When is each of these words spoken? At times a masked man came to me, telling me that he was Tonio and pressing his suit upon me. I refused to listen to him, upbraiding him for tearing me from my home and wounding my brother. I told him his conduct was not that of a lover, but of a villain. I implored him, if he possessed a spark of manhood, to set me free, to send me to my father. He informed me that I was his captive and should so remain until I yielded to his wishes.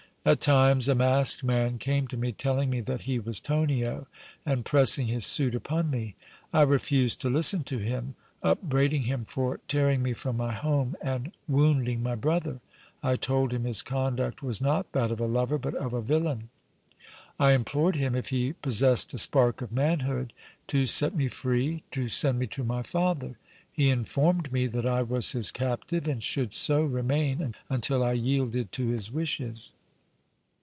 At 0.23 0.39
times 0.39 0.87
a 0.87 0.93
masked 0.93 1.43
man 1.43 1.79
came 1.79 2.07
to 2.09 2.15
me, 2.15 2.31
telling 2.31 2.69
me 2.69 2.79
that 2.81 3.01
he 3.09 3.17
was 3.17 3.39
Tonio 3.39 4.05
and 4.45 4.63
pressing 4.63 5.07
his 5.07 5.25
suit 5.25 5.55
upon 5.55 5.89
me. 5.89 6.13
I 6.53 6.61
refused 6.61 7.21
to 7.21 7.29
listen 7.31 7.63
to 7.63 7.79
him, 7.79 8.13
upbraiding 8.43 9.01
him 9.05 9.25
for 9.25 9.59
tearing 9.67 10.03
me 10.03 10.13
from 10.13 10.37
my 10.37 10.53
home 10.53 10.95
and 11.01 11.31
wounding 11.47 12.03
my 12.03 12.13
brother. 12.13 12.59
I 13.01 13.15
told 13.15 13.51
him 13.51 13.63
his 13.63 13.81
conduct 13.81 14.43
was 14.43 14.61
not 14.61 14.91
that 14.91 15.09
of 15.09 15.19
a 15.19 15.25
lover, 15.25 15.57
but 15.57 15.73
of 15.73 15.91
a 15.91 16.03
villain. 16.03 16.49
I 17.39 17.53
implored 17.53 17.95
him, 17.95 18.13
if 18.13 18.29
he 18.29 18.53
possessed 18.53 19.15
a 19.15 19.17
spark 19.17 19.63
of 19.63 19.71
manhood, 19.71 20.33
to 20.67 20.85
set 20.85 21.15
me 21.15 21.29
free, 21.29 21.81
to 21.93 22.09
send 22.09 22.37
me 22.37 22.45
to 22.45 22.63
my 22.63 22.83
father. 22.83 23.39
He 23.71 23.89
informed 23.89 24.53
me 24.53 24.67
that 24.67 24.85
I 24.85 25.01
was 25.01 25.31
his 25.31 25.49
captive 25.49 26.07
and 26.07 26.21
should 26.21 26.53
so 26.53 26.83
remain 26.83 27.55
until 27.71 28.03
I 28.03 28.11
yielded 28.13 28.71
to 28.73 28.89
his 28.89 29.11
wishes. 29.11 29.71